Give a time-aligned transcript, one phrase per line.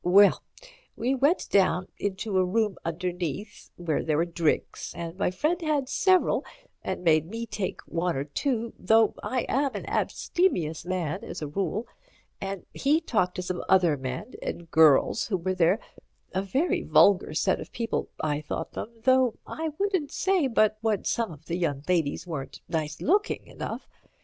[0.03, 0.41] "Well,
[0.95, 5.87] we went down into a room underneath, where there were drinks, and my friend had
[5.89, 6.43] several,
[6.83, 12.65] and made me take one or two—though I am an abstemious man as a rule—and
[12.73, 17.71] he talked to some other men and girls who were there—a very vulgar set of
[17.71, 22.25] people, I thought them, though I wouldn't say but what some of the young ladies
[22.25, 23.87] were nice looking enough.